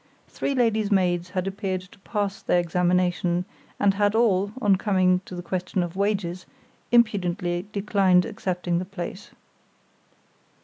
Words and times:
Three 0.27 0.55
ladies' 0.55 0.89
maids 0.89 1.29
had 1.29 1.45
appeared 1.45 1.81
to 1.81 1.99
pass 1.99 2.41
their 2.41 2.59
examination, 2.59 3.45
and 3.79 3.93
had 3.93 4.15
all, 4.15 4.51
on 4.59 4.75
coming 4.77 5.21
to 5.25 5.35
the 5.35 5.43
question 5.43 5.83
of 5.83 5.95
wages, 5.95 6.47
impudently 6.91 7.67
declined 7.71 8.25
accepting 8.25 8.79
the 8.79 8.85
place. 8.85 9.29